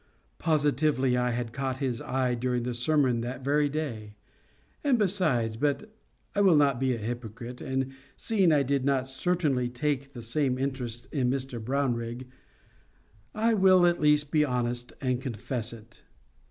Positively 0.39 1.15
I 1.15 1.29
had 1.29 1.53
caught 1.53 1.77
his 1.77 2.01
eye 2.01 2.33
during 2.33 2.63
the 2.63 2.73
sermon 2.73 3.21
that 3.21 3.43
very 3.43 3.69
day. 3.69 4.15
And, 4.83 4.97
besides—but 4.97 5.93
I 6.33 6.41
will 6.41 6.55
not 6.55 6.79
be 6.79 6.95
a 6.95 6.97
hypocrite; 6.97 7.61
and 7.61 7.93
seeing 8.17 8.51
I 8.51 8.63
did 8.63 8.83
not 8.83 9.07
certainly 9.07 9.69
take 9.69 10.13
the 10.13 10.23
same 10.23 10.57
interest 10.57 11.07
in 11.13 11.29
Mr 11.29 11.63
Brownrigg, 11.63 12.25
I 13.35 13.53
will 13.53 13.85
at 13.85 14.01
least 14.01 14.31
be 14.31 14.43
honest 14.43 14.91
and 15.01 15.21
confess 15.21 15.71
it. 15.71 16.01